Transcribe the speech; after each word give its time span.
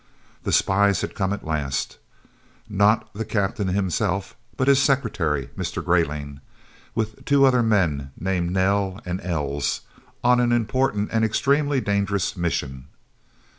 The 0.41 0.51
spies 0.51 1.01
had 1.01 1.13
come 1.13 1.31
at 1.31 1.45
last, 1.45 1.99
not 2.67 3.13
the 3.13 3.23
Captain 3.23 3.67
himself, 3.67 4.35
but 4.57 4.67
his 4.67 4.81
secretary, 4.81 5.51
Mr. 5.55 5.85
Greyling, 5.85 6.39
with 6.95 7.23
two 7.23 7.45
other 7.45 7.61
men 7.61 8.09
named 8.19 8.49
Nel 8.49 8.99
and 9.05 9.21
Els, 9.21 9.81
on 10.23 10.39
an 10.39 10.51
important 10.51 11.11
and 11.13 11.23
extremely 11.23 11.79
dangerous 11.81 12.35
mission. 12.35 12.87